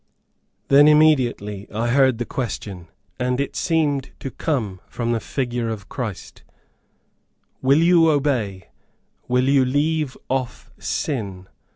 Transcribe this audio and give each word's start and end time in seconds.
"]Then 0.69 0.87
immediately 0.87 1.67
I 1.71 1.89
heard 1.89 2.17
the 2.17 2.25
question, 2.25 2.87
and 3.19 3.39
it 3.39 3.55
seemed 3.55 4.09
to 4.21 4.31
come 4.31 4.81
from 4.87 5.11
the 5.11 5.19
figure 5.19 5.69
of 5.69 5.89
Christ, 5.89 6.41
"Will 7.61 7.83
you 7.83 8.09
obey? 8.09 8.69
Will 9.27 9.47
you 9.47 9.63
leave 9.63 10.17
off 10.27 10.71
sin?" 10.79 11.47